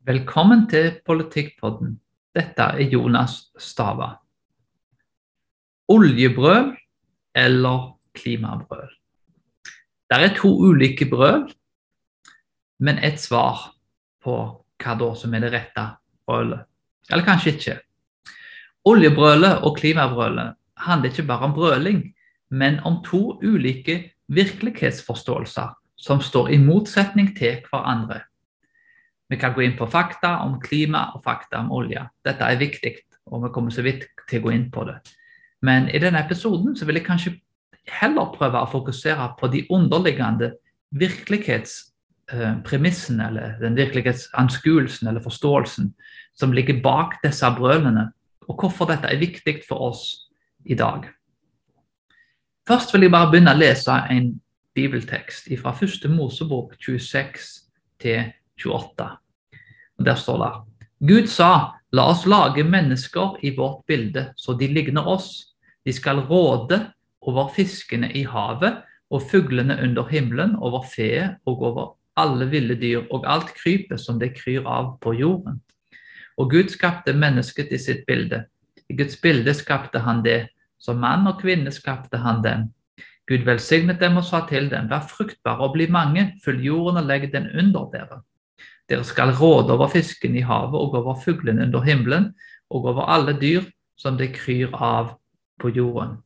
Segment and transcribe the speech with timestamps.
[0.00, 1.98] Velkommen til Politikkpodden.
[2.32, 4.14] Dette er Jonas Stava.
[5.92, 6.70] Oljebrøl
[7.36, 7.82] eller
[8.16, 8.88] klimabrøl?
[10.08, 11.44] Det er to ulike brøl,
[12.80, 13.60] men ett svar
[14.24, 14.38] på
[14.80, 15.84] hva da som er det rette
[16.24, 16.64] brølet.
[17.12, 17.76] Eller kanskje ikke.
[18.88, 22.00] Oljebrølet og klimabrølet handler ikke bare om brøling,
[22.48, 24.00] men om to ulike
[24.32, 28.22] virkelighetsforståelser som står i motsetning til hverandre.
[29.30, 32.08] Vi kan gå inn på fakta om klima og fakta om olje.
[32.26, 32.94] Dette er viktig,
[33.30, 34.96] og vi kommer så vidt til å gå inn på det.
[35.62, 37.40] Men i denne episoden så vil jeg kanskje
[38.00, 40.52] heller prøve å fokusere på de underliggende
[40.98, 45.94] virkelighetspremissene, eller den virkelighetsanskuelsen eller forståelsen
[46.34, 48.12] som ligger bak disse brølene,
[48.48, 50.02] og hvorfor dette er viktig for oss
[50.66, 51.06] i dag.
[52.66, 54.40] Først vil jeg bare begynne å lese en
[54.74, 57.68] bibeltekst fra første Mosebok 26
[58.02, 58.32] til
[58.64, 59.08] 28.
[59.98, 60.52] Og Der står det
[61.08, 65.54] Gud sa, la oss lage mennesker i vårt bilde, så de ligner oss.
[65.84, 71.88] De skal råde over fiskene i havet og fuglene under himmelen, over feet og over
[72.20, 75.60] alle ville dyr og alt krypet som det kryr av på jorden.
[76.36, 78.44] Og Gud skapte mennesket i sitt bilde.
[78.88, 80.48] I Guds bilde skapte han det.
[80.80, 82.70] Som mann og kvinne skapte han dem.
[83.28, 87.06] Gud velsignet dem og sa til dem, vær fruktbare og bli mange, fyll jorden og
[87.06, 88.22] legg den under dere.
[88.90, 92.32] Dere skal råde over fisken i havet og over fuglene under himmelen
[92.70, 93.62] og over alle dyr
[93.98, 95.14] som det kryr av
[95.60, 96.18] på jorden.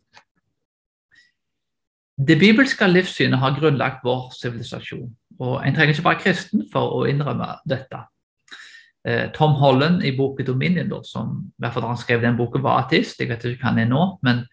[2.15, 5.11] Det bibelske livssynet har grunnlagt vår sivilisasjon.
[5.43, 8.05] Og En trenger ikke være kristen for å innrømme dette.
[9.05, 12.85] Eh, Tom Holland i boken 'Dominion', som i hvert fall han skrev den boken, var
[12.85, 13.21] artist.
[13.21, 14.47] Jeg vet ikke hva han er nå, men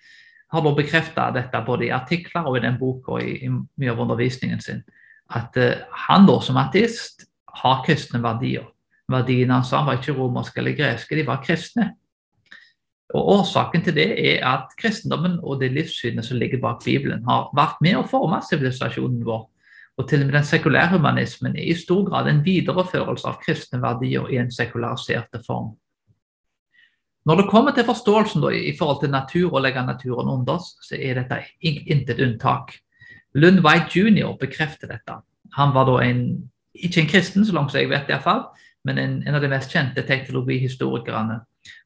[0.51, 3.91] har da bekrefta dette både i artikler og i den boka og i, i mye
[3.91, 4.83] av undervisningen sin.
[5.29, 8.67] At uh, han da som artist har kristne verdier.
[9.11, 11.91] Verdiene hans var ikke romerske eller greske, de var kristne.
[13.11, 17.49] Og Årsaken til det er at kristendommen og det livssynet som ligger bak Bibelen, har
[17.57, 19.49] vært med å forme sivilisasjonen vår.
[19.99, 23.81] Og til og med den sekulære humanismen er i stor grad en videreførelse av kristne
[23.83, 25.73] verdier i en sekulariserte form.
[27.27, 30.71] Når det kommer til forståelsen da, i forhold til natur og legge naturen under oss,
[30.81, 32.73] så er dette intet unntak.
[33.35, 34.31] Lund White jr.
[34.39, 35.19] bekrefter dette.
[35.53, 36.23] Han var da en
[36.73, 38.45] ikke en kristen, så langt jeg vet iallfall,
[38.87, 41.41] men en, en av de mest kjente teknologihistorikerne.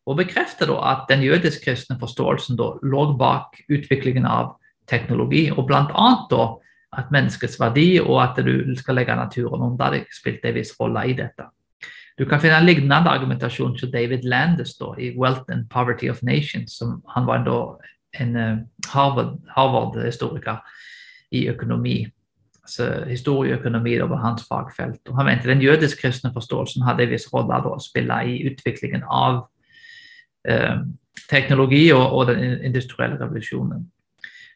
[0.05, 4.55] Og bekrefter da at den jødisk-kristne forståelsen da lå bak utviklingen av
[4.87, 6.07] teknologi, og bl.a.
[6.29, 6.45] da
[6.95, 11.03] at menneskets verdi og at du skal legge naturen under det spilte en viss rolle
[11.09, 11.49] i dette.
[12.15, 16.23] Du kan finne en lignende argumentasjon til David Landis da, i 'Wealth and Poverty of
[16.23, 16.77] Nations'.
[16.77, 17.75] som Han var da
[18.23, 18.57] en eh,
[18.87, 20.63] Harvard-historiker Harvard
[21.31, 22.07] i økonomi
[22.65, 25.01] altså historieøkonomi over hans fagfelt.
[25.09, 29.43] Og han mente den jødisk-kristne forståelsen hadde en viss rolle å spille i utviklingen av
[30.47, 30.81] eh,
[31.29, 33.85] teknologi og, og, den industrielle revolusjonen.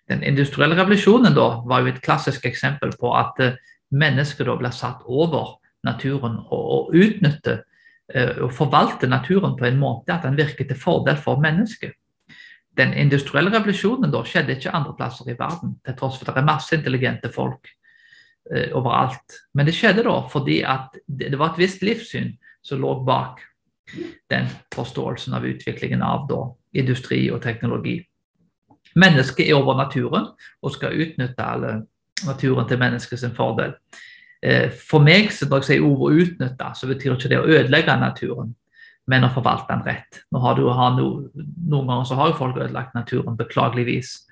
[0.09, 3.58] Den industrielle revolusjonen da, var jo et klassisk eksempel på at eh,
[3.94, 7.59] mennesker da ble satt over naturen og, og utnytte
[8.14, 11.94] eh, og forvalte naturen på en måte at den virket til fordel for mennesket.
[12.78, 16.42] Den industrielle revolusjonen da skjedde ikke andre plasser i verden, til tross for at det
[16.42, 17.69] er masse intelligente folk
[18.56, 19.40] eh, overalt.
[19.54, 22.34] Men det skjedde da fordi at det, det var et visst livssyn
[22.66, 23.42] som lå bak
[24.30, 24.46] den
[24.76, 26.44] forståelsen av utviklingen av da,
[26.78, 27.98] industri og teknologi.
[29.00, 30.30] Mennesket er over naturen
[30.62, 31.74] og skal utnytte alle
[32.26, 33.76] naturen til menneskets fordel.
[34.42, 38.00] Eh, for meg, så når jeg sier ordet 'utnytte', så betyr ikke det å ødelegge
[38.00, 38.56] naturen,
[39.08, 40.22] men å forvalte den rett.
[40.31, 41.30] Nå har du, har no,
[41.68, 44.28] noen ganger så har jo folk ødelagt naturen, beklageligvis.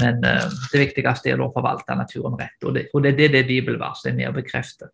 [0.00, 2.58] Men uh, det viktigste er å forvalte naturen rett.
[2.64, 4.88] Og det, og det er det, det bibelverset er med å bekrefte.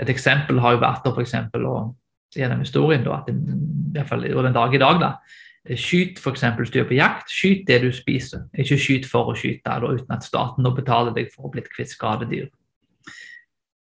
[0.00, 1.94] Et eksempel har jo vært for eksempel, og,
[2.36, 5.14] gjennom historien da, at det, fall den dag i dag da,
[5.60, 6.40] Skyt f.eks.
[6.56, 7.28] hvis du er på jakt.
[7.28, 8.46] Skyt det du spiser.
[8.56, 11.92] Ikke skyt for å skyte da, uten at staten betaler deg for å bli kvitt
[11.92, 12.48] skadedyr.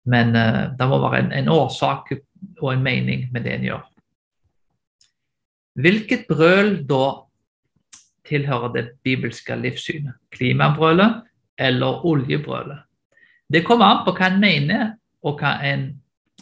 [0.09, 3.87] Men uh, det må være en, en, årsak og en mening med det en gjør.
[5.79, 7.05] Hvilket brøl da
[8.29, 10.15] tilhører det bibelske livssynet.
[10.35, 11.23] Klimabrølet
[11.59, 12.85] eller oljebrølet.
[13.49, 14.91] Det kommer an på hva en mener,
[15.25, 15.87] og hva, en,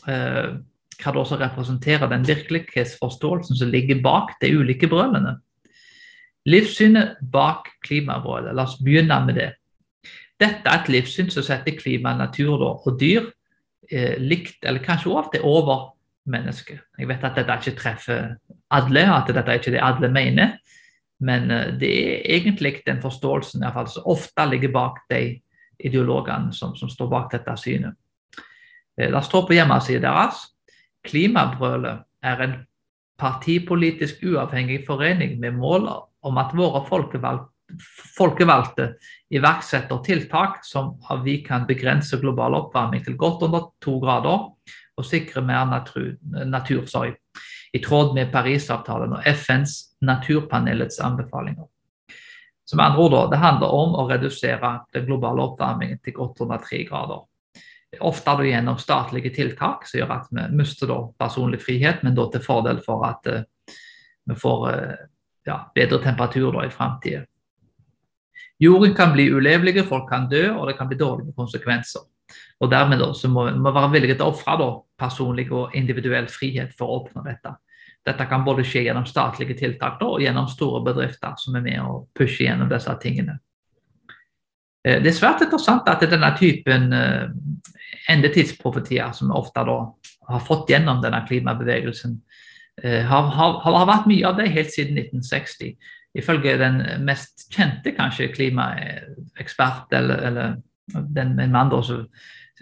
[0.08, 0.56] eh,
[1.00, 5.38] hva det også representerer den virkelighetsforståelsen som ligger bak de ulike brølene.
[6.46, 8.54] Livssynet bak klimabrølet.
[8.54, 9.52] La oss begynne med det.
[10.40, 13.30] Dette er et livssyn som setter klima, natur og dyr
[13.90, 15.92] eh, likt, eller kanskje også alltid over
[16.26, 16.82] mennesket.
[16.98, 18.34] Jeg vet at dette ikke treffer
[18.74, 20.56] alle, at dette er ikke det alle mener.
[21.24, 25.22] Men eh, det er egentlig den forståelsen i fall, som ofte ligger bak de
[25.78, 27.96] ideologene som, som står bak dette synet.
[29.00, 30.44] Eh, det står på hjemmesiden deres
[31.06, 32.54] Klimabrølet er en
[33.16, 35.86] partipolitisk uavhengig forening med mål
[36.26, 37.52] om at våre folkevalgte,
[38.16, 38.88] folkevalgte
[39.34, 44.48] iverksetter tiltak som vi kan begrense global oppvarming til godt under to grader
[44.96, 46.16] og sikre mer natur,
[46.46, 46.84] natur
[47.76, 51.66] i tråd med Parisavtalen og FNs naturpanelets anbefalinger.
[52.66, 56.84] Som andre ord, Det handler om å redusere den globale oppvarmingen til godt under tre
[56.84, 57.20] grader.
[58.00, 60.88] Ofte gjennom statlige tiltak som gjør at vi mister
[61.18, 63.44] personlig frihet, men da til fordel for at uh,
[64.26, 64.96] vi får uh,
[65.46, 67.24] ja, bedre temperatur i framtida.
[68.58, 72.00] Jorden kan bli ulevelig, folk kan dø, og det kan bli dårlige konsekvenser.
[72.60, 76.72] Og Dermed da, så må vi være villige til å ofre personlig og individuell frihet
[76.74, 77.52] for å oppnå dette.
[78.06, 82.06] Dette kan både skje gjennom statlige tiltak og gjennom store bedrifter som er med og
[82.14, 83.40] pusher gjennom disse tingene.
[84.86, 87.26] Eh, det er svært interessant at denne typen eh,
[88.12, 92.14] endetidsprofetier, som vi ofte har fått gjennom denne klimabevegelsen,
[92.84, 95.74] eh, har, har, har, vært mye av det helt siden 1960.
[96.16, 100.54] Ifølge den mest kjente kanskje klimaekspert, eller, eller
[100.94, 102.06] den, en mann som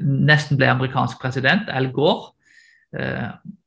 [0.00, 2.32] nesten ble amerikansk president, Al Gore,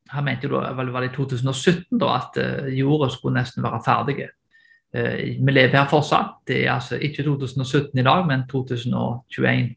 [0.09, 3.65] han mente jo da, vel var det i 2017 da, at uh, jorda skulle nesten
[3.65, 4.27] være ferdig.
[4.95, 6.39] Uh, vi lever her fortsatt.
[6.48, 9.74] Det er altså ikke 2017 i dag, men 2021.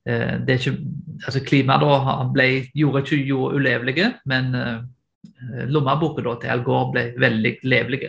[0.00, 0.78] Uh, eh, det er ikke,
[1.26, 4.54] altså Klimaet da ble, gjorde ikke jorda ulevelig, men
[5.68, 8.08] lommeboka til Al Gore ble veldig levelig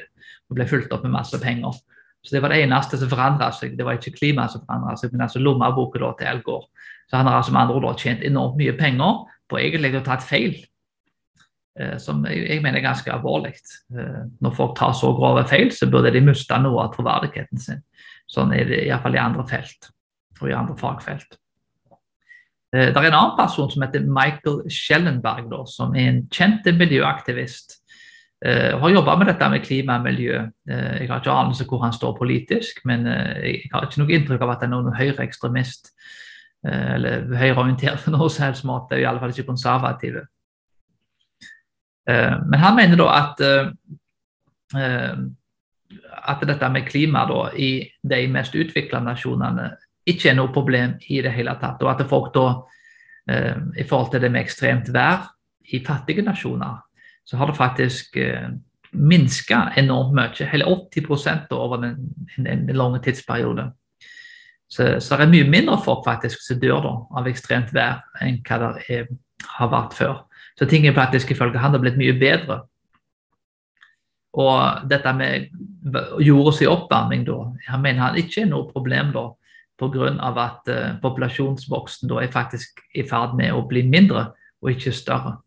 [0.50, 1.76] og ble fulgt opp med masse penger.
[2.24, 3.76] Så Det var det eneste som forandra seg.
[3.76, 6.68] Det var ikke klimaet som forandra seg, men altså lommeboka til Al Gore.
[7.10, 10.06] Så Han har altså med andre ord tjent enormt mye penger på egentlig å ha
[10.14, 10.71] tatt feil Eh,
[12.00, 13.54] som jeg, jeg, mener er ganske alvorlig.
[13.96, 17.84] Eh, når folk tar så grove feil, så burde de miste noe av troverdigheten sin.
[18.32, 19.92] Sånn er det iallfall i andre felt
[20.42, 21.38] og i andre fagfelt.
[22.74, 26.68] Eh, det er en annen person som heter Michael Schellenberg, da, som er en kjent
[26.80, 27.78] miljøaktivist.
[28.42, 30.40] Uh, har jobba med dette med klima og miljø.
[30.66, 34.54] Jeg har ikke anelse hvor han står politisk, men jeg har ikke noe inntrykk av
[34.56, 35.92] at han er noen høyreekstremist
[36.66, 38.98] eller høyreorientert på noen som helst måte.
[38.98, 40.26] I alle fall ikke konservative.
[42.10, 43.70] Eh, men han mener da at, eh,
[44.82, 45.16] eh,
[46.34, 49.72] at dette med klima da, i de mest utvikla nasjonene
[50.08, 51.82] ikke er noe problem i det hele tatt.
[51.84, 52.46] Og at folk da,
[53.78, 55.28] i forhold til det med ekstremt vær
[55.72, 56.80] i fattige nasjoner,
[57.24, 58.18] så har det faktisk
[58.92, 60.48] minska enormt mye.
[60.50, 62.00] Hele 80 over en,
[62.38, 63.68] en, en lang tidsperiode.
[64.68, 68.42] Så, så, det er mye mindre folk faktisk som dør da, av ekstremt vær enn
[68.42, 69.08] hva det er,
[69.60, 70.24] har vært før.
[70.60, 72.62] Så ting er faktisk ifølge han har blitt mye bedre.
[74.40, 75.50] Og dette med
[76.24, 77.38] jordas oppvarming, da,
[77.68, 79.26] han mener han ikke er noe problem da,
[79.82, 80.12] pga.
[80.30, 84.30] at uh, populasjonsvoksten da er faktisk i ferd med å bli mindre
[84.62, 85.40] og ikke større.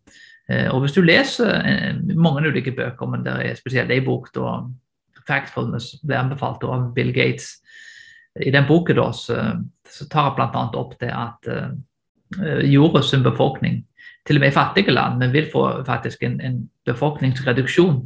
[0.51, 4.33] Uh, og Hvis du leser uh, mange ulike bøker, men det er spesielt ei bok
[4.35, 4.65] da,
[5.25, 7.63] 'Factfulness' ble anbefalt av Bill Gates.
[8.37, 9.39] I den boken da, så,
[9.89, 10.65] så tar han bl.a.
[10.77, 13.85] opp det at uh, jordas befolkning
[14.25, 17.99] til og med i fattige land, men vil få faktisk en, en befolkningsreduksjon.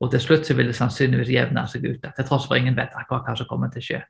[0.00, 2.06] Og til slutt så vil det sannsynligvis jevne seg ut.
[2.16, 4.00] Til tross for ingen vet akkurat hva som kommer til å skje.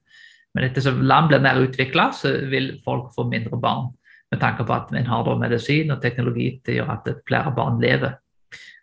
[0.54, 3.90] Men etter som land blir mer utvikla, så vil folk få mindre barn.
[4.30, 7.54] Med tanke på at en har da medisin og teknologi til å gjøre at flere
[7.54, 8.14] barn lever.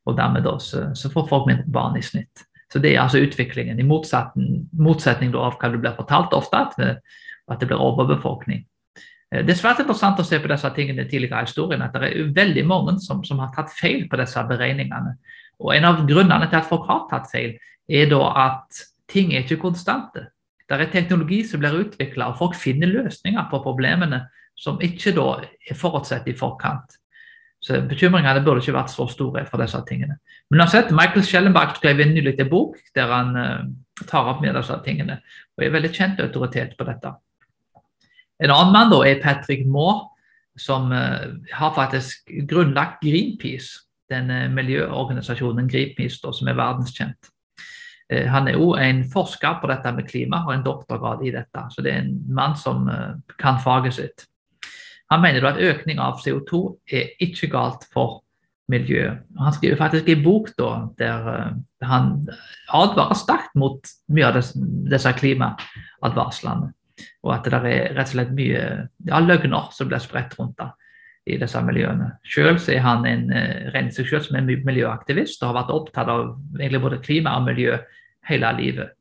[0.07, 2.43] Og dermed da, så, så får folk mindre barn i snitt.
[2.71, 6.99] Så det er altså utviklingen, i motsetning, motsetning av hva det blir fortalt ofte, at,
[7.47, 8.65] at det blir overbefolkning.
[9.31, 12.11] Eh, det er svært interessant å se på disse tingene tidligere i historien, at det
[12.11, 15.17] er veldig mange som, som, har tatt feil på disse beregningene.
[15.63, 17.57] Og En av grunnene til at folk har tatt feil,
[17.87, 20.27] er da at ting er ikke konstante.
[20.67, 24.25] Det er teknologi som blir utvikla, og folk finner løsninger på problemene
[24.57, 26.97] som ikke da er forutsett i forkant.
[27.63, 30.19] Så Bekymringene burde ikke vært så store for disse tingene.
[30.51, 33.63] Men uansett, Michael Schellenberg skrev en nylig bok der han uh,
[34.07, 35.21] tar opp med disse tingene,
[35.57, 37.15] og er veldig kjent autoritet på dette.
[38.43, 40.11] En annen mann da er Patrick Moore,
[40.57, 47.31] som uh, har faktisk grunnlagt Greenpeace, den uh, miljøorganisasjonen Greenpeace da, som er verdenskjent.
[48.13, 51.65] Uh, han er òg en forsker på dette med klima og en doktorgrad i dette.
[51.73, 52.87] Så det er en mann som
[53.41, 54.25] kan faget sitt.
[55.11, 58.21] Han mener at økning av CO2 er ikke galt for
[58.67, 59.21] miljøet.
[59.39, 61.29] Han skriver faktisk en bok da, der
[61.87, 62.09] han
[62.75, 64.41] advarer sterkt mot mye av
[64.91, 66.73] disse klimaadvarslene.
[67.25, 68.61] Og at det er rett og slett mye
[69.07, 70.71] ja, løgner som blir spredt rundt da,
[71.27, 72.11] i disse miljøene.
[72.27, 76.13] Selv er han en, uh, regner seg selv som en miljøaktivist og har vært opptatt
[76.13, 76.23] av
[76.59, 77.77] egentlig både klima og miljø
[78.29, 78.95] hele livet.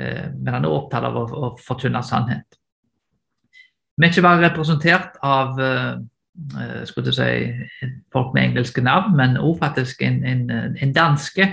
[0.00, 2.60] Uh, men han er opptatt av å, å fortynne sannhet.
[3.96, 5.96] Vi er ikke bare representert av uh,
[6.84, 7.30] skulle si,
[8.12, 11.48] folk med engelske navn, men også faktisk en, en, en danske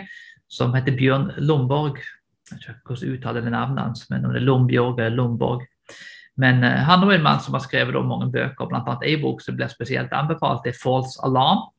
[0.51, 2.01] som heter Bjørn Lomborg.
[2.51, 5.63] Jeg vet ikke hvordan uttaler navnet hans, men om det er Lombjorg eller Lomborg.
[6.37, 8.97] Men uh, han er en mann som har skrevet mange bøker, bl.a.
[8.97, 11.69] en bok som blir spesielt anbefalt, det er 'False Alarm'.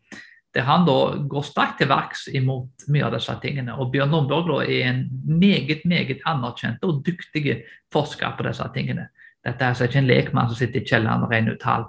[0.54, 3.74] Der han da går sterkt til verks imot mye av disse tingene.
[3.74, 9.08] Og Bjørn Lomborg er en meget meget anerkjent og dyktig forsker på disse tingene.
[9.44, 11.84] Dette er altså ikke en lekmann som sitter i kjelleren og regner ut tall,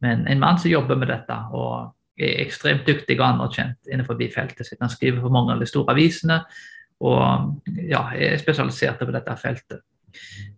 [0.00, 1.38] men en mann som jobber med dette.
[1.52, 4.80] og er ekstremt dyktig og anerkjent innenfor feltet sitt.
[4.80, 6.42] Han skriver for mange av de store avisene
[7.00, 9.80] og ja, er spesialisert på dette feltet.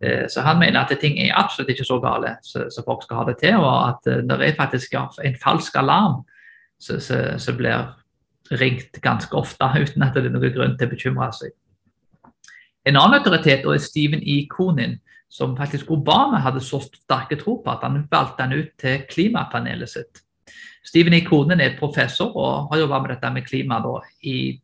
[0.01, 3.27] Eh, så han mener at ting er absolutt ikke så gale som folk skal ha
[3.29, 6.23] det til, og at eh, det er faktisk en falsk alarm
[6.83, 7.93] som blir
[8.59, 11.55] ringt ganske ofte uten at det er noen grunn til å bekymre seg.
[12.89, 14.43] En annen autoritet er Stephen E.
[14.51, 14.99] Konin,
[15.31, 19.89] som faktisk Obama hadde så sterke tro på at han valgte han ut til klimapanelet
[19.89, 20.25] sitt.
[20.85, 21.23] Stephen E.
[21.25, 24.59] Konin er professor og har jobbet med dette med klima da, i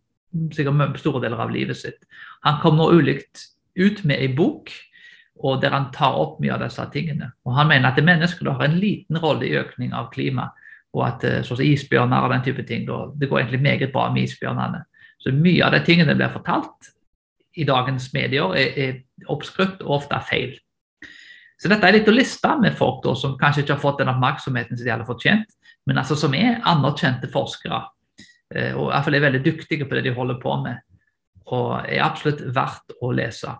[0.54, 2.04] sikkert store deler av livet sitt.
[2.46, 4.72] Han kom nå ulikt ut med ei bok
[5.38, 7.30] og der han tar opp mye av disse tingene.
[7.46, 10.50] Og Han mener at mennesker har en liten rolle i økning av klima,
[10.96, 14.24] og at sånn som isbjørner og den type ting, det går egentlig meget bra med
[14.24, 14.84] isbjørnene.
[15.22, 16.90] Så mye av de tingene blir fortalt
[17.58, 20.56] i dagens medier, er, er oppskrytt og ofte feil.
[21.58, 24.10] Så dette er litt å liste med folk da, som kanskje ikke har fått den
[24.12, 25.54] oppmerksomheten som de hadde fortjent,
[25.86, 27.82] men altså som er anerkjente forskere.
[28.54, 30.80] Eh, og i hvert fall er veldig dyktige på det de holder på med.
[31.54, 33.54] Og er absolutt verdt å lese.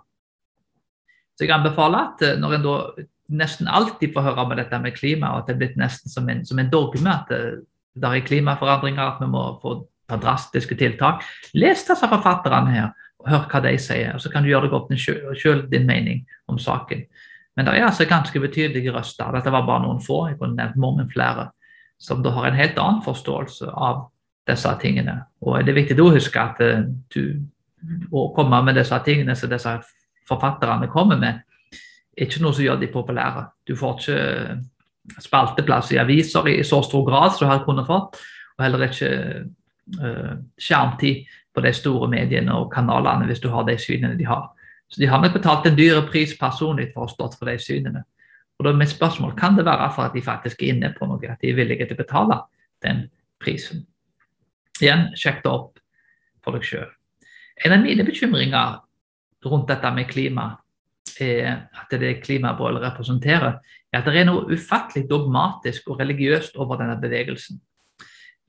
[1.37, 2.77] Så jeg anbefaler at eh, når en da
[3.39, 6.29] nesten alltid får høre om dette med klima, og at det er blitt nesten som
[6.33, 7.67] en, som en dogme at det, eh,
[7.99, 9.73] det er klimaforandringer, at vi må få
[10.09, 11.25] ta drastiske tiltak,
[11.59, 14.13] les disse forfatterne her og hør hva de sier.
[14.15, 17.03] og Så kan du gjøre deg opp sjøl din mening om saken.
[17.57, 19.33] Men det er altså ganske betydelige røster.
[19.35, 21.49] Dette var bare noen få, jeg kunne nevnt mange flere,
[21.99, 24.07] som da har en helt annen forståelse av
[24.49, 25.15] disse tingene.
[25.45, 27.23] Og det er viktig å huske at eh, du,
[28.13, 29.77] å komme med disse tingene som disse
[30.29, 31.45] forfatterne kommer med,
[32.19, 33.47] er ikke noe som gjør de populære.
[33.69, 34.59] Du får ikke eh,
[35.25, 38.19] spalteplass i aviser i så stor grad som du har kunnet fått,
[38.59, 39.09] og heller ikke
[40.03, 41.23] uh, skjermtid
[41.55, 44.51] på de store mediene og kanalene hvis du har de synene de har.
[44.91, 47.57] Så de har nok betalt en dyre pris personlig for å ha stått for de
[47.63, 48.03] synene.
[48.59, 51.07] Og da er mitt spørsmål kan det være for at de faktisk er inne på
[51.07, 52.41] noe, at de er villige til å betale
[52.85, 53.05] den
[53.41, 53.87] prisen.
[54.83, 55.81] Igjen, sjekk det opp
[56.45, 56.89] for deg sjøl.
[57.67, 58.79] En av mine bekymringer
[59.47, 60.51] rundt dette med klima,
[61.19, 63.59] at det klimabrølet representerer,
[63.91, 67.59] er at det er noe ufattelig dogmatisk og religiøst over denne bevegelsen.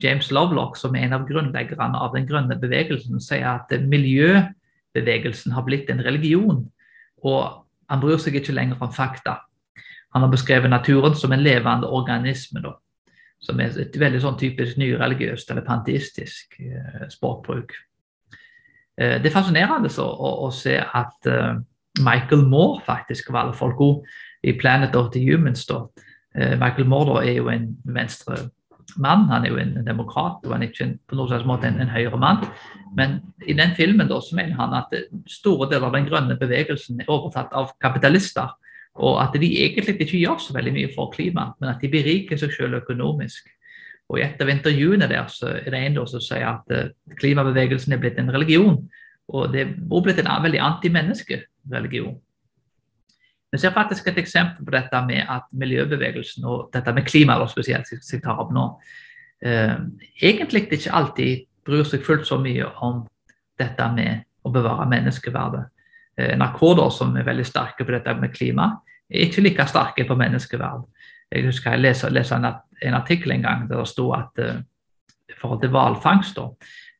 [0.00, 5.66] James Lovelock, som er en av grunnleggerne av den grønne bevegelsen, sier at miljøbevegelsen har
[5.66, 6.62] blitt en religion,
[7.26, 9.40] og han bryr seg ikke lenger om fakta.
[10.14, 12.76] Han har beskrevet naturen som en levende organisme, da,
[13.40, 17.72] som er et veldig sånn typisk nyreligiøst eller panteistisk eh, språkbruk.
[19.00, 21.56] Eh, det er fascinerende å, å, å se at uh,
[22.04, 24.06] Michael Moore faktisk av alle folk òg,
[24.44, 25.66] i 'Planet of the Humans'.
[25.68, 25.84] Da.
[26.36, 28.50] Uh, Michael Moore da, er jo en venstre
[29.00, 31.80] mann, han er jo en demokrat og han er ikke på noen slags måte en,
[31.80, 32.44] en høyre mann.
[32.96, 34.92] Men i den filmen da, så mener han at
[35.30, 38.56] store deler av den grønne bevegelsen er overtatt av kapitalister.
[38.98, 42.40] Og at de egentlig ikke gjør så veldig mye for klimaet, men at de beriker
[42.40, 43.46] seg selv økonomisk.
[44.10, 47.94] Og I et av intervjuene der så er det en som sier at uh, klimabevegelsen
[47.94, 48.80] er blitt en religion.
[49.30, 52.16] Og det er blitt en veldig antimenneskelig-religion.
[53.52, 57.86] Vi ser faktisk et eksempel på dette med at miljøbevegelsen og dette med klima spesielt,
[57.86, 58.66] som jeg tar opp nå,
[59.42, 59.74] eh,
[60.22, 63.06] egentlig ikke alltid bryr seg fullt så mye om
[63.58, 65.66] dette med å bevare menneskeverdet.
[66.20, 68.74] Uh, NRK, da, som er veldig sterke på dette med klima,
[69.08, 70.84] er ikke like sterke på menneskeverd.
[71.30, 74.60] Jeg husker jeg leste en, artikkel en gang der det sto at uh,
[75.30, 76.38] i forhold til hvalfangst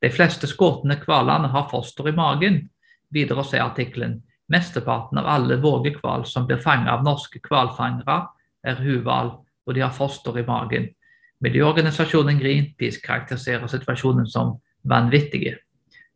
[0.01, 2.71] De fleste skåtne hvalene har foster i magen.
[3.11, 8.25] Videre sier artikkelen mesteparten av alle vågehval som blir fanget av norske hvalfangere,
[8.67, 9.37] er huhval,
[9.67, 10.89] og de har foster i magen.
[11.41, 15.57] Miljøorganisasjonen Greenpeace karakteriserer situasjonen som vanvittige.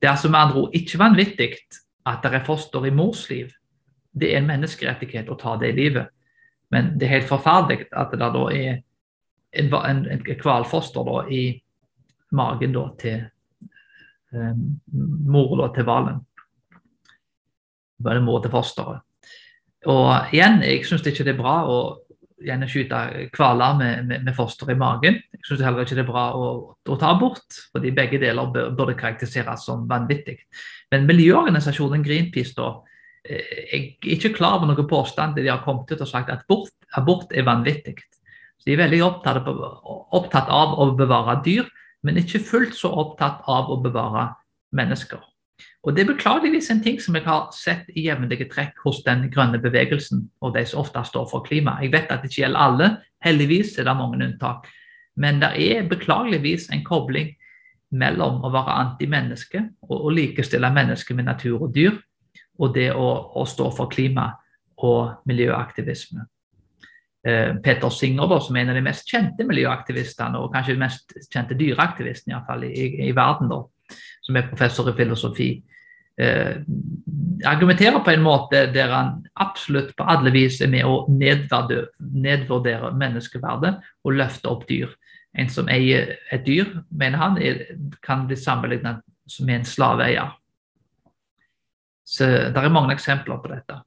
[0.00, 1.50] Det er altså med andre ord ikke vanvittig
[2.06, 3.52] at det er foster i mors liv.
[4.12, 6.10] Det er en menneskerettighet å ta det i livet.
[6.70, 8.82] Men det er helt forferdelig at det da er
[9.54, 11.42] en, en, en hvalfoster i
[12.34, 13.24] magen da, til
[14.34, 14.62] um,
[15.30, 16.22] mor til hvalen.
[18.04, 19.04] Mor til fosteret.
[19.84, 21.78] Og igjen, jeg syns ikke det er bra å
[22.42, 23.00] gjerne skyte
[23.36, 25.20] hvaler med, med, med, foster i magen.
[25.36, 28.96] Jeg syns heller ikke det er bra å, å ta abort, fordi begge deler burde
[28.98, 30.40] karakteriseres som vanvittig.
[30.90, 32.72] Men miljøorganisasjonen Greenpeace da,
[33.24, 33.40] Eh,
[33.72, 36.74] jeg er ikke klar over noen påstand de har kommet ut og sagt at abort,
[36.92, 37.96] abort er vanvittig.
[38.60, 41.68] Så De er veldig opptatt opptatt av å bevare dyr,
[42.04, 44.34] men ikke fullt så opptatt av å bevare
[44.76, 45.22] mennesker.
[45.84, 49.26] Og Det er beklageligvis en ting som jeg har sett i jevnlige trekk hos den
[49.32, 51.76] grønne bevegelsen og de som ofte står for klima.
[51.82, 52.88] Jeg vet at det ikke gjelder alle,
[53.24, 54.70] heldigvis er det mange unntak.
[55.20, 57.34] Men det er beklageligvis en kobling
[57.94, 59.60] mellom å være antimenneske
[59.90, 62.00] og å likestille mennesker med natur og dyr,
[62.58, 64.30] og det å, å stå for klima
[64.84, 66.24] og miljøaktivisme.
[67.28, 70.84] Eh, Peter Singer, da, som er en av de mest kjente miljøaktivistene, og kanskje den
[70.86, 73.62] mest kjente dyreaktivisten i, i, i verden, da,
[74.24, 75.48] som er professor i filosofi,
[76.20, 76.60] eh,
[77.44, 83.74] argumenterer på en måte der han absolutt på alle vis er med å nedvurdere menneskeverdet
[84.04, 84.94] og løfte opp dyr.
[85.34, 87.64] En som eier et dyr, mener han, er,
[88.02, 89.02] kan bli sammenlignet
[89.40, 90.30] med en slaveeier.
[92.04, 93.80] Så Det er mange eksempler på dette.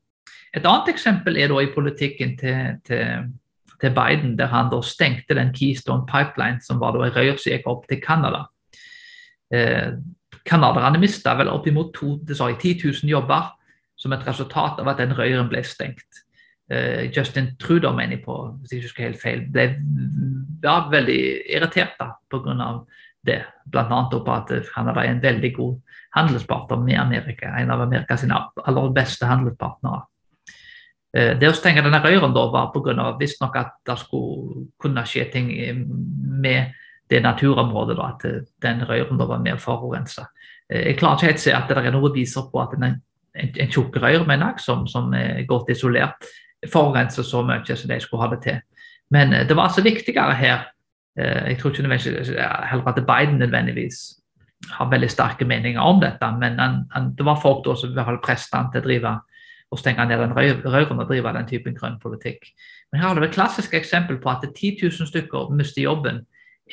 [0.55, 3.27] Et annet eksempel er da i politikken til, til,
[3.79, 7.53] til Biden, der han da stengte den Keystone Pipeline, som var da en rør som
[7.53, 8.47] gikk opp til Canada.
[9.53, 9.93] Eh,
[10.47, 13.51] Canadierne mista vel oppimot 10 000 jobber
[13.97, 16.23] som et resultat av at den røyren ble stengt.
[16.67, 19.67] Uh, Justin Trudeau, mener jeg på, hvis jeg ikke husker helt feil, ble
[20.63, 21.19] ja, veldig
[21.55, 22.71] irritert da, pga.
[23.27, 23.41] det.
[23.71, 24.01] Bl.a.
[24.11, 27.53] på at Canada er en veldig god handelspartner med Amerika.
[27.59, 30.03] En av Amerikas aller beste handelspartnere.
[31.15, 33.13] Uh, det å stenge denne røyren da var pga.
[33.19, 35.51] visstnok at det skulle kunne skje ting
[36.43, 36.75] med
[37.09, 40.27] det naturområdet, da, at den røyren da var med å forurense.
[40.69, 42.87] Eh, jeg klarer ikke helt å se at det er noe viser på at en,
[42.87, 46.29] en, en tjukk røyr mener jeg, som, som, er godt isolert,
[46.71, 48.61] forurenser så mye som de skulle ha det til.
[49.13, 50.69] Men eh, det var altså viktigere her.
[51.19, 52.33] Eh, jeg tror ikke nødvendigvis
[52.71, 54.01] heller at Biden nødvendigvis
[54.73, 57.93] har veldig sterke meninger om dette, men han, han, det var folk da som
[58.23, 59.11] presset han til å drive
[59.71, 62.47] og stenge ned den røyren og drive den typen grønn politikk.
[62.91, 66.23] Men her har du et klassisk eksempel på at 10 000 stykker mister jobben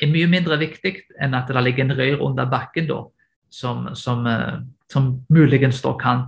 [0.01, 3.01] er mye mindre viktig enn at det ligger en røyr under bakken da,
[3.55, 4.59] som, som, eh,
[4.91, 6.27] som muligens da kan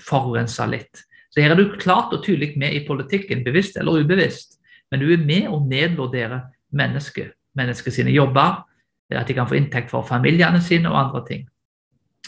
[0.00, 1.04] forurense litt.
[1.30, 4.56] Så her er du klart og tydelig med i politikken, bevisst eller ubevisst.
[4.90, 6.40] Men du er med å nedvurdere
[6.78, 8.62] mennesket, mennesket sine jobber,
[9.10, 11.44] at de kan få inntekt for familiene sine og andre ting.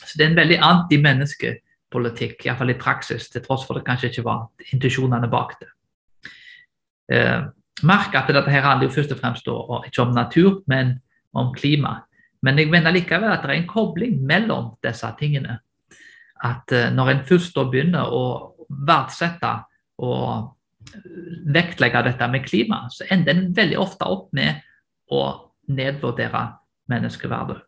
[0.01, 4.27] Så det er en veldig antimenneskepolitikk, iallfall i praksis, til tross for det kanskje ikke
[4.27, 5.71] var intensjonene bak det.
[7.11, 7.41] Eh,
[7.87, 10.99] merk at dette her handler jo først og fremst ikke om natur, men
[11.35, 12.01] om klima.
[12.43, 15.59] Men jeg mener likevel at det er en kobling mellom disse tingene.
[16.45, 18.25] At uh, når en først begynner å
[18.69, 19.53] verdsette
[20.01, 20.57] og
[21.53, 24.63] vektlegge dette med klima, så ender en veldig ofte opp med
[25.13, 25.25] å
[25.71, 26.47] nedvurdere
[26.91, 27.59] menneskeverdet.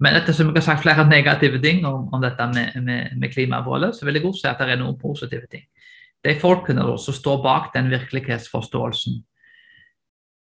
[0.00, 3.92] Men ettersom jeg har sagt flere negative ting om, om dette med, med, med klimamålet,
[3.94, 5.66] så vil jeg også si at det er noen positive ting.
[6.24, 9.29] De folkene som står bak den virkelighetsforståelsen, Eh,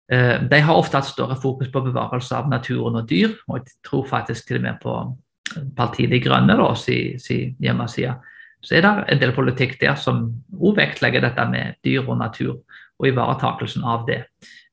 [0.08, 4.06] de har ofte hatt større fokus på bevarelse av naturen og dyr, og jeg tror
[4.08, 4.93] faktisk til og med på
[5.76, 8.13] Partiet De Grønne da, si, si hjemmeside.
[8.63, 10.24] Så er det en del politikk der som
[10.58, 12.56] òg vektlegger dette med dyr og natur
[12.98, 14.24] og ivaretakelsen av det.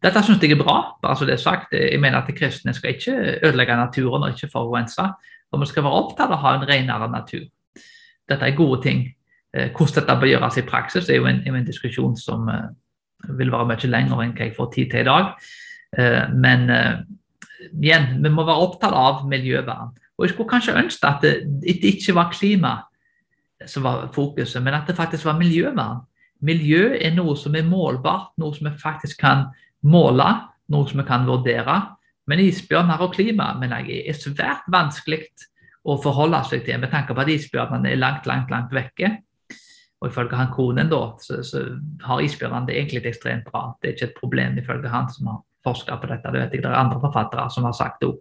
[0.05, 1.75] Dette syns jeg er bra, bare så det er sagt.
[1.77, 5.05] Jeg mener at kristne skal ikke ødelegge naturen og ikke forurense.
[5.53, 7.44] Og vi skal være opptatt av å ha en renere natur.
[8.29, 9.05] Dette er gode ting.
[9.55, 12.73] Eh, hvordan dette bør gjøres i praksis, er jo en, en diskusjon som eh,
[13.38, 15.30] vil være mye lenger enn hva jeg får tid til i dag.
[15.98, 16.96] Eh, men eh,
[17.72, 19.94] igjen, vi må være opptatt av miljøvern.
[20.14, 22.74] Og Jeg skulle kanskje ønske at det, det ikke var klima
[23.66, 26.04] som var fokuset, men at det faktisk var miljøvern.
[26.44, 29.46] Miljø er noe som er målbart, noe som vi faktisk kan
[29.87, 30.26] måle,
[30.72, 31.78] noe som vi kan vurdere.
[32.28, 35.24] Men isbjørner og klima mener jeg er svært vanskelig
[35.84, 39.10] å forholde seg til, med tanke på at isbjørnene er langt, langt, langt vekke.
[40.04, 41.62] Og ifølge han konen da, så, så
[42.04, 43.70] har isbjørnene det egentlig ekstremt bra.
[43.80, 46.32] Det er ikke et problem ifølge han som har forska på dette.
[46.32, 48.18] Det vet jeg det er andre forfattere som har sagt òg.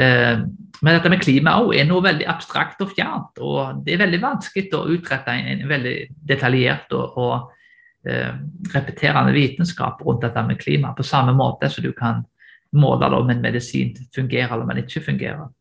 [0.00, 0.38] Eh,
[0.80, 3.42] men dette med klima er noe veldig abstrakt og fjernt.
[3.44, 5.96] Og det er veldig vanskelig å utrette en veldig
[6.32, 8.32] detaljert og, og eh,
[8.72, 12.24] repeterende vitenskap rundt dette med klima, på samme måte som du kan
[12.76, 15.52] måle om en medisin fungerer eller om den ikke fungerer.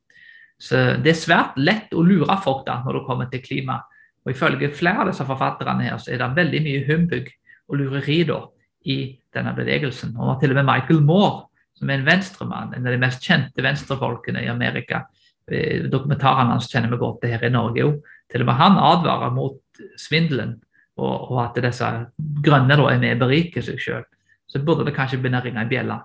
[0.60, 3.82] Så det er svært lett å lure folk da når det kommer til klima.
[4.26, 7.30] Og Ifølge flere av disse forfatterne her, så er det veldig mye humbug
[7.70, 8.40] og lureri da,
[8.86, 8.98] i
[9.34, 10.16] denne bevegelsen.
[10.18, 13.64] Og til og med Michael Moore, som er en venstremann, en av de mest kjente
[13.64, 15.04] venstrefolkene i Amerika.
[15.52, 18.00] Eh, dokumentaren hans kjenner vi godt til her i Norge òg.
[18.32, 20.56] Til og med han advarer mot svindelen
[20.98, 21.90] og, og at disse
[22.46, 24.06] grønne da er med å berike seg sjøl.
[24.50, 26.00] Så burde det kanskje begynne å ringe en bjelle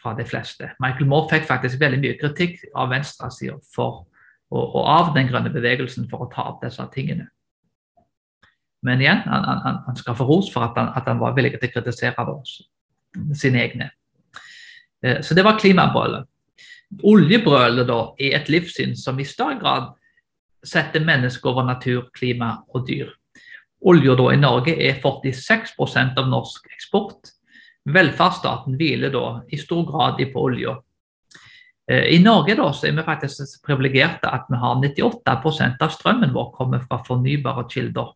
[0.00, 0.72] fra de fleste.
[0.82, 4.04] Michael Moore fikk faktisk veldig mye kritikk av venstresida og,
[4.54, 7.28] og, av den grønne bevegelsen for å ta opp disse tingene.
[8.86, 11.56] Men igjen, han, han, han skal få ros for at han, at han, var villig
[11.56, 13.36] til å kritisere oss, også.
[13.40, 13.90] sine egne.
[15.02, 16.28] Eh, så det var klimabrølet.
[17.02, 19.88] Oljebrølet da, er et livssyn som i større grad
[20.66, 23.10] setter mennesker over natur, klima og dyr.
[23.86, 27.32] Olja i Norge er 46% av norsk eksport.
[27.86, 30.78] Velferdsstaten hviler da i stor grad på olja.
[31.90, 36.50] Eh, I Norge da, er vi faktisk privilegerte at vi har 98% av strømmen vår
[36.56, 38.14] kommer fra fornybare kilder.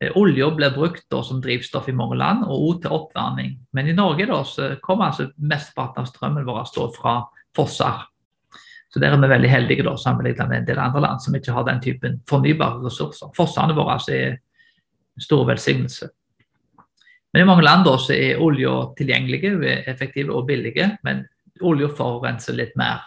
[0.00, 3.56] Eh, olja blir brukt som drivstoff i mange land, og også til oppvarming.
[3.72, 4.40] Men i Norge da,
[4.80, 6.64] kommer altså mesteparten av strømmen vår
[6.96, 7.16] fra
[7.56, 8.06] fosser.
[8.90, 11.52] Så der er vi veldig heldige da, sammenlignet med en del andre land som ikke
[11.52, 13.28] har den typen fornybare ressurser.
[13.36, 16.08] Fossene våre altså, er en stor velsignelse.
[17.32, 21.22] Men i mange land da, så er olja tilgjengelige, effektive og billige, men
[21.60, 23.04] olja forurenser litt mer.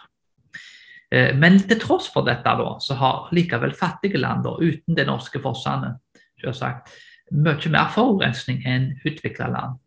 [1.10, 5.04] Eh, men til tross for dette da, så har likevel fattige land da, uten de
[5.10, 5.96] norske fossene
[6.44, 6.92] selvsagt,
[7.32, 9.80] mye mer forurensning enn utvikla land.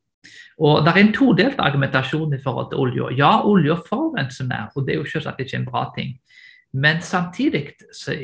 [0.58, 3.12] Og Det er en todelt argumentasjon i forhold til olja.
[3.18, 6.18] Ja, olja forurenser mer, og det er jo selvsagt ikke en bra ting.
[6.74, 7.78] Men samtidig,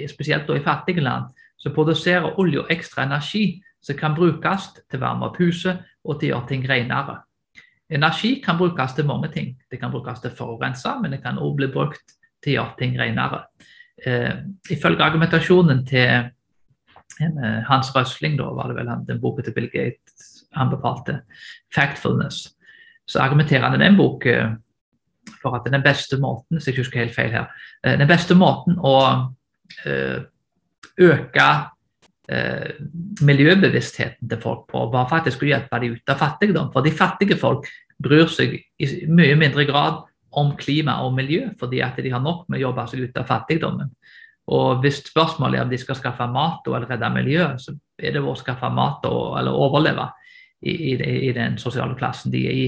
[0.10, 5.30] spesielt i fattige land, så produserer olja ekstra energi som kan brukes til å varme
[5.30, 7.22] opp huset og til å gjøre ting renere.
[7.94, 9.54] Energi kan brukes til mange ting.
[9.72, 12.78] Det kan brukes til å forurense, men det kan også bli brukt til å gjøre
[12.80, 13.44] ting renere.
[14.06, 14.34] Eh,
[14.74, 16.32] ifølge argumentasjonen til
[17.68, 21.22] Hans Røsling, da var det vel den boka til Bill Gates anbefalte,
[21.70, 22.54] 'Factfulness',
[23.08, 24.58] så argumenterer han i den boken
[25.42, 27.52] for at den beste måten hvis jeg ikke husker helt feil her,
[27.84, 28.96] eh, den beste måten å
[29.86, 30.24] eh,
[31.00, 31.48] øke
[32.30, 32.72] eh,
[33.22, 36.72] miljøbevisstheten til folk på, var faktisk å hjelpe dem ut av fattigdom.
[36.74, 37.70] For de fattige folk
[38.04, 42.48] bryr seg i mye mindre grad om klima og miljø, fordi at de har nok
[42.50, 43.92] med å jobbe seg ut av fattigdommen.
[44.52, 48.24] Og hvis spørsmålet er om de skal skaffe mat og redde miljøet, så er det
[48.24, 50.10] å skaffe mat og, eller overleve
[50.62, 50.98] i, i,
[51.30, 52.68] i, den sosiale klassen de er i.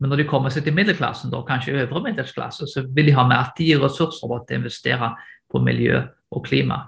[0.00, 3.26] Men når de kommer seg til middelklassen, da, kanskje øvre middelsklasse, så vil de ha
[3.28, 5.10] mer tid og ressurser til å investere
[5.50, 5.98] på miljø
[6.30, 6.84] og klima.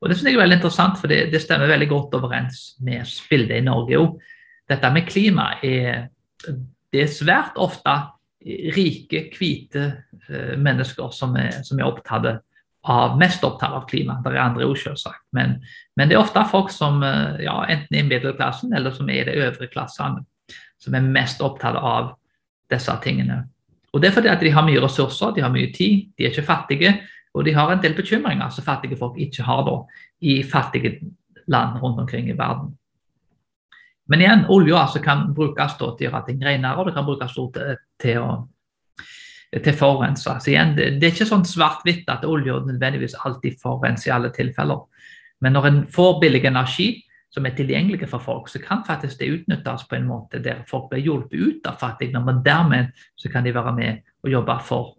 [0.00, 3.10] Og Det synes jeg er veldig interessant, for det, det stemmer veldig godt overens med
[3.28, 4.16] bildet i Norge òg.
[4.70, 6.06] Dette med klima er,
[6.46, 7.96] det er svært ofte
[8.76, 9.84] rike, hvite
[10.28, 12.42] eh, mennesker som er, som er opptatt av,
[13.18, 14.18] mest opptatt av klima.
[14.24, 15.22] Det er andre òg, selvsagt.
[15.32, 15.56] Men,
[15.96, 19.22] men, det er ofte folk som eh, ja, enten er i middelklassen eller som er
[19.22, 20.24] i de øvre klassene,
[20.80, 22.14] som er mest opptatt av
[22.72, 23.44] disse tingene.
[23.94, 26.32] Og Det er fordi at de har mye ressurser, de har mye tid, de er
[26.34, 26.94] ikke fattige.
[27.34, 29.78] Og de har en del bekymringer som fattige folk ikke har da,
[30.20, 30.98] i fattige
[31.50, 32.74] land rundt omkring i verden.
[34.08, 37.06] Men igjen, olja altså kan brukes da, til å gjøre ting renere, og det kan
[37.06, 38.28] brukes til, til å
[39.62, 40.38] til forurensa.
[40.40, 44.32] Så igjen, det, det, er ikke sånn svart-hvitt at olje nødvendigvis alltid forurenser i alle
[44.34, 44.80] tilfeller.
[45.44, 46.88] Men når en får billig energi
[47.34, 50.86] som er tilgjengelig for folk, så kan faktisk det utnyttes på en måte der folk
[50.90, 54.92] blir hjulpet ut av fattigdom, men dermed så kan de være med og jobbe for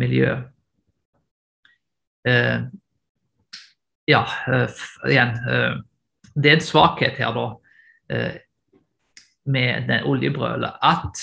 [0.00, 0.48] miljøet.
[2.22, 2.70] Uh,
[4.06, 5.80] ja, uh, igjen uh,
[6.38, 7.46] Det er en svakhet her, da,
[9.44, 11.18] med det oljebrølet, at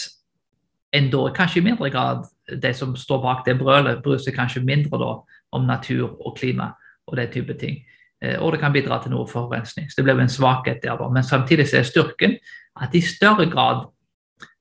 [0.92, 4.66] en da kanskje i mindre grad de som står bak det brølet, bryr seg kanskje
[4.66, 5.12] mindre da,
[5.54, 6.72] om natur og klima
[7.10, 7.80] og den type ting.
[8.22, 9.90] Eh, og det kan bidra til noe forurensning.
[9.90, 10.98] Så det blir en svakhet der.
[10.98, 11.10] Da.
[11.14, 12.38] Men samtidig så er styrken
[12.82, 13.88] at i større grad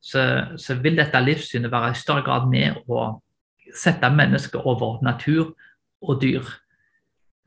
[0.00, 0.22] så,
[0.56, 3.20] så, vil dette livssynet være i større grad med å
[3.76, 5.52] sette mennesket over natur
[6.02, 6.44] og dyr.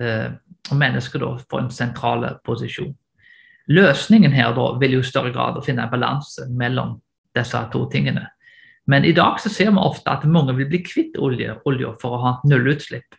[0.02, 0.30] Eh,
[0.70, 2.94] og mennesket da får en sentral posisjon.
[3.72, 6.98] Løsningen her da vil jo i større grad å finne en balanse mellom
[7.36, 8.26] disse to tingene.
[8.90, 12.18] Men i dag så ser vi ofte at mange vil bli kvitt olje, olje for
[12.18, 13.18] å ha nullutslipp.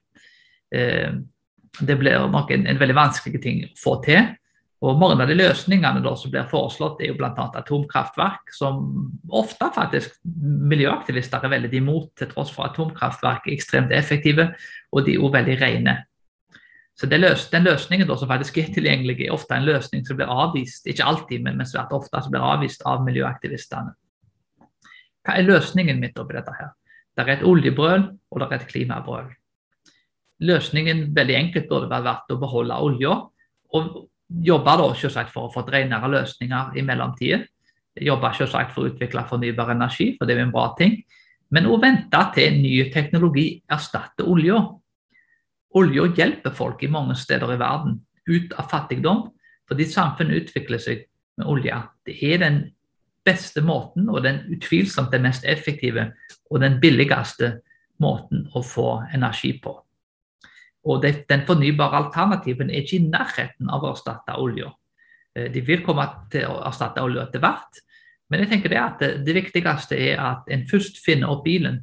[0.74, 1.12] Eh,
[1.80, 4.32] det blir nok en, en, veldig vanskelig ting å få til.
[4.82, 7.30] Og Mange av de løsningene da, som blir foreslått, er jo bl.a.
[7.60, 8.80] atomkraftverk, som
[9.30, 14.50] ofte faktisk miljøaktivister er veldig imot, til tross for at atomkraftverk er ekstremt effektive
[14.90, 15.96] og de er også veldig rene.
[16.98, 20.28] Så løs, Den løsningen da, som faktisk er tilgjengelig, er ofte en løsning som blir
[20.28, 23.94] avvist, ikke alltid, men, men svært ofte som blir avvist av miljøaktivistene.
[25.22, 26.72] Hva er løsningen midt oppi dette her?
[27.12, 29.28] Det er et oljebrøl, og det er et klimabrøl.
[30.42, 33.18] Løsningen veldig enkelt burde vært å beholde olja,
[33.72, 33.90] og
[34.42, 37.44] jobbe da selvsagt for å få renere løsninger i mellomtiden.
[38.02, 40.96] Jobbe selvsagt for å utvikle fornybar energi, for det er en bra ting.
[41.52, 44.62] Men å vente til ny teknologi erstatter olja.
[45.76, 49.26] Olja hjelper folk i mange steder i verden ut av fattigdom,
[49.68, 51.04] fordi samfunnet utvikler seg
[51.38, 51.76] med olje.
[52.08, 52.62] Det er den
[53.24, 56.10] beste måten, og den utvilsomt den mest effektive
[56.50, 57.58] og den billigste
[58.02, 59.76] måten å få energi på.
[60.84, 64.72] Og det, Den fornybare alternativen er ikke i nærheten av å erstatte olja.
[65.36, 67.82] Eh, de vil komme til å erstatte olja etter hvert,
[68.32, 71.82] Men jeg tenker det at det, det viktigste er at en først finner opp bilen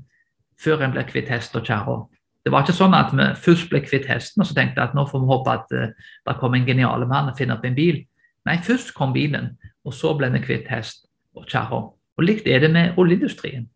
[0.57, 2.07] før en blir kvitt hest og kjerre.
[2.41, 5.03] Det var ikke sånn at vi først ble kvitt hesten og så tenkte at nå
[5.05, 5.91] får vi håpe at uh,
[6.25, 8.01] det kommer en genial mann og finner opp en bil.
[8.49, 9.51] Nei, først kom bilen,
[9.85, 11.05] og så ble vi kvitt hest
[11.39, 11.81] og kjerre.
[12.19, 13.67] Og likt er det med oljeindustrien.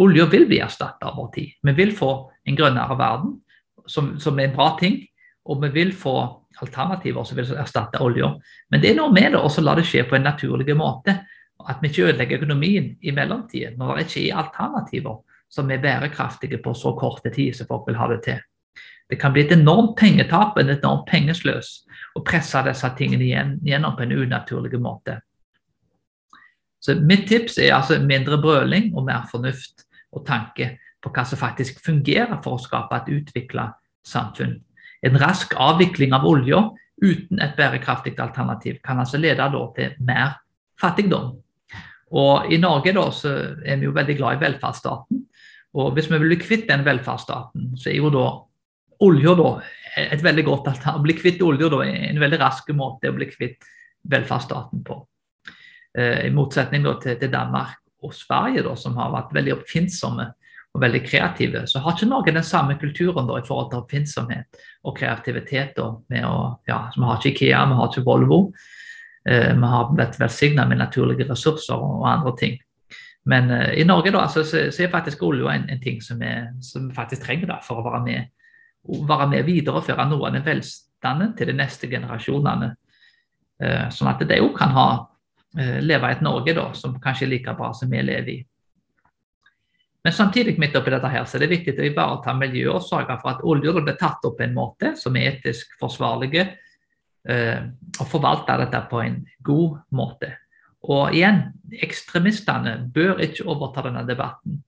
[0.00, 1.52] Olja vil bli erstatta over tid.
[1.62, 2.12] Vi vil få
[2.46, 3.36] en grønnere verden,
[3.86, 5.02] som, som, er en bra ting.
[5.44, 6.16] Og vi vil få
[6.62, 8.32] alternativer som vil erstatte olja.
[8.72, 11.18] Men det er noe med det å la det skje på en naturlig måte.
[11.68, 15.20] At vi ikke ødelegger økonomien i mellomtiden når det ikke er alternativer
[15.54, 18.40] som er bærekraftige på så korte tid som folk vil ha det til.
[19.10, 21.84] Det kan bli et enormt pengetap, et enormt pengesløs,
[22.16, 25.20] å presse disse tingene igjen, gjennom på en unaturlig måte.
[26.84, 31.40] Så Mitt tips er altså mindre brøling og mer fornuft og tanke på hva som
[31.40, 33.70] faktisk fungerer for å skape et utvikla
[34.04, 34.58] samfunn.
[35.04, 36.60] En rask avvikling av olja
[37.02, 40.36] uten et bærekraftig alternativ kan altså lede til mer
[40.80, 41.34] fattigdom.
[42.14, 43.06] Og I Norge da,
[43.64, 45.24] er vi jo veldig glad i velferdsstaten.
[45.74, 48.28] Og Hvis vi vil bli kvitt den velferdsstaten, så er jo da
[49.02, 49.34] olja
[49.96, 51.00] et veldig godt alternativ.
[51.00, 53.66] Å bli kvitt olja er en veldig rask måte å bli kvitt
[54.04, 55.00] velferdsstaten på.
[55.98, 60.26] Eh, I motsetning til, til, Danmark og Sverige, da, som har vært veldig oppfinnsomme
[60.74, 64.58] og veldig kreative, så har ikke Norge den samme kulturen da, i forhold til oppfinnsomhet
[64.82, 65.76] og kreativitet.
[65.78, 65.92] Da,
[66.26, 68.40] å, ja, vi har ikke Ikea, vi har ikke Volvo.
[69.28, 72.58] Eh, vi har blitt velsigna med naturlige ressurser og, og andre ting.
[73.30, 76.18] Men eh, i Norge da, så, så, så er faktisk olje en, en, ting som
[76.20, 78.34] vi, som faktisk trenger da, for å være med,
[79.08, 82.74] være med videreføre noe av den velstanden til de neste generasjonene.
[83.62, 84.88] Eh, sånn at de òg kan ha
[85.54, 88.40] leve i et Norge da, som kanskje er like bra som vi lever i.
[90.04, 93.16] Men samtidig midt oppi dette her, så er det viktig å ivareta miljøet og sørge
[93.22, 96.44] for at olja blir tatt opp på en måte som er etisk forsvarlige,
[97.28, 97.62] eh,
[97.96, 100.34] og forvalte dette på en god måte.
[100.84, 101.40] Og igjen,
[101.80, 104.60] ekstremistene bør ikke overta denne debatten.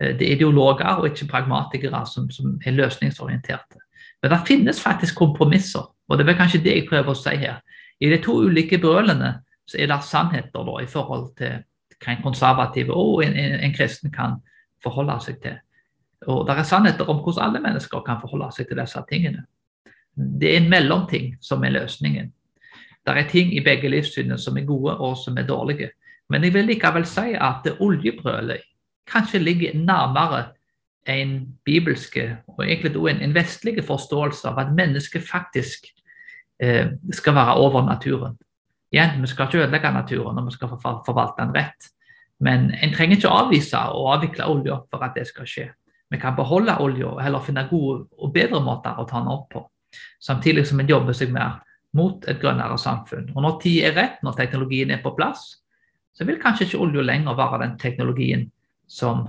[0.00, 3.78] Eh, det er ideologer og ikke pragmatikere som, som, er løsningsorienterte.
[4.22, 7.62] Men det finnes faktisk kompromisser, og det er kanskje det jeg prøver å si her.
[8.02, 9.36] I de to ulike brølene
[9.78, 11.62] er det sannheter da, i forhold til
[12.02, 14.40] hva en konservativ og en, en, en, kristen kan
[14.82, 15.58] forholde seg til.
[16.26, 19.44] Og Det er sannheter om hvordan alle mennesker kan forholde seg til disse tingene.
[20.16, 22.32] Det er en mellomting som er løsningen.
[23.06, 25.90] Det er ting i begge livssynene som er gode og som er dårlige.
[26.30, 28.62] Men jeg vil likevel si at oljebrølet
[29.10, 30.44] kanskje ligger nærmere
[31.08, 35.86] en bibelske og egentlig en, en vestlig forståelse av at mennesket faktisk
[36.62, 38.38] eh, skal være over naturen.
[38.92, 41.88] Igjen, vi skal ikke ødelegge naturen når vi skal forvalte den rett.
[42.42, 45.68] Men en trenger ikke avvise og avvikle olja for at det skal skje.
[46.12, 49.46] Vi kan beholde olja og heller finne gode og bedre måter å ta den opp
[49.54, 49.62] på.
[50.20, 51.62] Samtidig som en jobber seg mer
[51.96, 53.30] mot et grønnere samfunn.
[53.34, 55.62] Og Når tid er rett, når teknologien er på plass,
[56.12, 58.46] så vil kanskje ikke olja lenger være den teknologien
[58.88, 59.24] som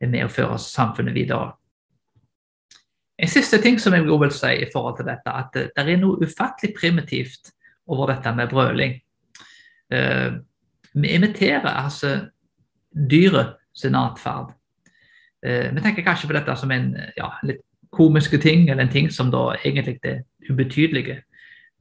[0.00, 1.54] er med å føre samfunnet videre.
[3.16, 6.20] En siste ting som jeg vil si i forhold til dette, at det er noe
[6.26, 7.52] ufattelig primitivt
[7.86, 8.96] over dette med brøling.
[9.92, 10.32] Eh,
[10.94, 12.14] vi imiterer altså
[13.10, 14.52] dyret sin atferd.
[15.46, 19.10] Eh, vi tenker kanskje på dette som en ja, litt komiske ting, eller en ting
[19.12, 21.22] som da egentlig er ubetydelige.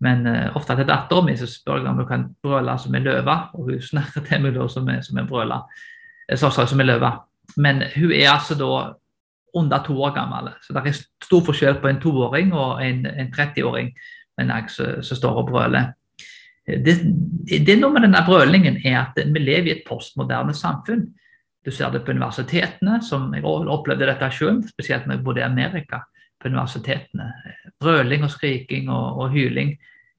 [0.02, 3.06] Men eh, ofte til datteren min så spør jeg om hun kan brøle som en
[3.06, 5.62] løve, og hun snakker til meg da som, som en brøle.
[6.36, 7.12] Så, så, som en løve.
[7.58, 8.72] Men hun er altså da
[9.54, 10.50] under to år gammel.
[10.64, 13.92] Så det er stor forskjell på en toåring og en, en 30-åring
[14.50, 15.92] som står og brøler.
[16.68, 16.96] Det,
[17.68, 21.08] det noe med denne brølingen er at vi lever i et postmoderne samfunn.
[21.66, 25.50] Du ser det på universitetene, som jeg opplevde dette selv, spesielt når jeg bodde i
[25.50, 26.02] Amerika.
[26.42, 27.34] på universitetene.
[27.80, 29.76] Brøling og skriking og, og hyling.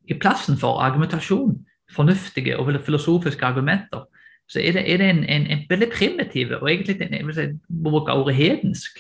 [0.07, 1.57] I plassen for argumentasjon,
[1.91, 4.05] fornuftige og filosofiske argumenter,
[4.49, 7.35] så er det, er det en, en, en, veldig primitiv og egentlig en, jeg vil
[7.35, 7.47] si,
[7.85, 8.99] bruke ordet hedensk,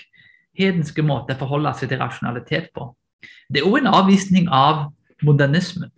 [0.58, 2.88] hedenske måte å forholde seg til rasjonalitet på.
[3.52, 4.88] Det er òg en avvisning av
[5.26, 5.90] modernismen.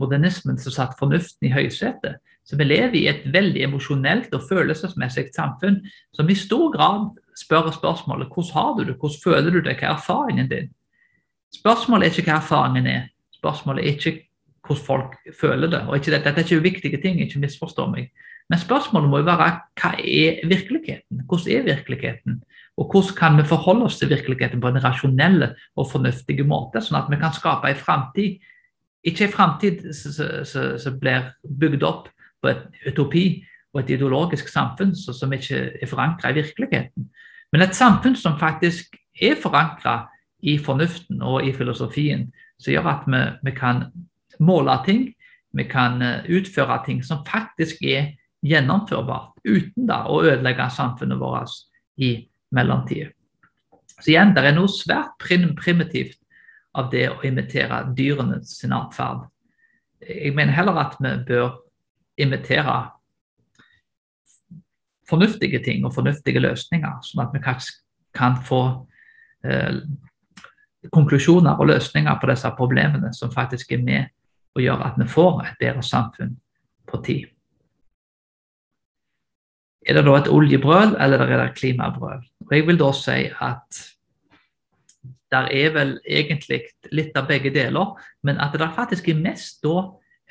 [0.00, 2.18] Modernismen som satt fornuften i høysetet.
[2.46, 5.80] Så vi lever i et veldig emosjonelt og følelsesmessig samfunn
[6.14, 9.88] som i stor grad spør spørsmålet hvordan har du det, hvordan føler du det, hva
[9.88, 10.70] er erfaringen din?
[11.56, 13.02] Spørsmålet er ikke hva erfaringen er,
[13.34, 14.14] spørsmålet er ikke
[14.66, 15.82] hvordan folk føler det.
[15.88, 18.10] og ikke, Dette er ikke uviktige ting, ikke misforstå meg.
[18.50, 19.46] Men spørsmålet må jo være
[19.80, 21.22] hva er virkeligheten?
[21.26, 22.42] Hvordan er virkeligheten?
[22.76, 27.00] Og hvordan kan vi forholde oss til virkeligheten på en rasjonell og fornuftig måte, sånn
[27.00, 28.38] at vi kan skape en framtid
[29.06, 32.08] ikke en framtid som blir bygd opp
[32.42, 33.26] på et utopi
[33.74, 37.08] og et ideologisk samfunn som ikke er forankra i virkeligheten,
[37.52, 40.06] men et samfunn som faktisk er forankra
[40.42, 42.28] i fornuften og i filosofien,
[42.60, 43.84] som gjør at vi, vi, kan
[44.38, 45.08] måle ting,
[45.56, 48.14] vi kan eh, utføre ting som faktisk er
[48.46, 51.54] gjennomførbart uten da å ødelegge samfunnet vårt
[51.96, 53.10] i mellomtida.
[53.96, 56.18] Så igjen, det er noe svært prim primitivt
[56.76, 59.26] av det å imitere dyrenes atferd.
[60.00, 61.54] Jeg mener heller at vi bør
[62.20, 62.76] imitere
[65.08, 67.78] fornuftige ting og fornuftige løsninger, sånn at vi kanskje
[68.16, 68.60] kan få
[69.46, 69.78] eh,
[70.92, 74.12] konklusjoner og løsninger på disse problemene som faktisk er med
[74.56, 76.36] og gjør at vi får et bedre samfunn
[76.88, 77.26] på tid.
[79.86, 82.24] Er det da et oljebrøl, eller er det klimabrøl?
[82.46, 83.82] Og jeg vil da si at
[85.32, 86.62] det er vel egentlig
[86.94, 89.82] litt av begge deler, men at det faktisk er mest da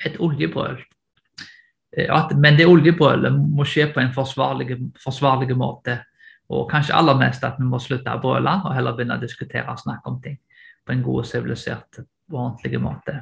[0.04, 0.78] et oljebrøl.
[1.96, 6.00] Eh, at, men det oljebrølet må skje på en forsvarlig, forsvarlig, måte.
[6.52, 9.66] Og kanskje aller mest at vi må slutte å brøle og heller begynne å diskutere
[9.72, 10.36] og snakke om ting
[10.86, 13.16] på en god, sivilisert og ordentlig måte.